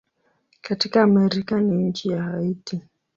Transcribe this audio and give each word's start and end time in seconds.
Katika 0.61 1.03
Amerika 1.03 1.59
ni 1.61 1.83
nchi 1.87 2.09
ya 2.09 2.23
Haiti. 2.23 2.81